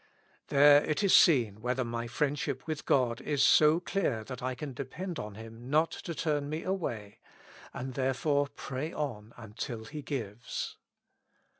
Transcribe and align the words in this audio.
There 0.47 0.83
it 0.83 1.03
is 1.03 1.13
seen 1.13 1.61
whether 1.61 1.83
my 1.83 2.07
friendship 2.07 2.65
with 2.65 2.87
God 2.87 3.21
is 3.21 3.43
so 3.43 3.79
clear 3.79 4.23
that 4.23 4.41
I 4.41 4.55
can 4.55 4.73
depend 4.73 5.19
on 5.19 5.35
Him 5.35 5.69
not 5.69 5.91
to 5.91 6.15
turn 6.15 6.49
me 6.49 6.63
away, 6.63 7.19
and 7.71 7.93
therefore 7.93 8.47
pray 8.47 8.91
on 8.91 9.31
until 9.37 9.85
He 9.85 10.01
gives. 10.01 10.77